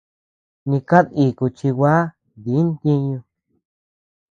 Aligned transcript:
Ni 0.69 0.77
kad 0.89 1.05
iku 1.25 1.45
chi 1.57 1.69
gua 1.77 1.95
di 2.43 2.53
ntiñu. 2.69 3.17